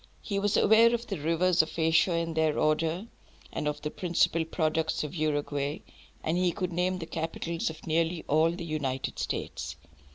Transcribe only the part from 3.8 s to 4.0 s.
the